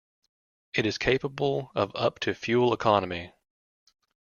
It 0.73 0.87
is 0.87 0.97
capable 0.97 1.71
of 1.75 1.91
up 1.93 2.17
to 2.21 2.33
fuel 2.33 2.73
economy. 2.73 3.33